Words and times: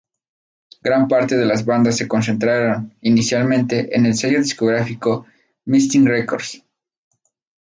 Gran 0.81 1.07
parte 1.07 1.37
de 1.37 1.45
las 1.45 1.63
bandas 1.63 1.95
se 1.95 2.07
concentraron, 2.07 2.97
inicialmente, 3.01 3.95
en 3.95 4.07
el 4.07 4.15
sello 4.15 4.39
discográfico 4.41 5.27
Mystic 5.65 6.07
Records. 6.07 6.65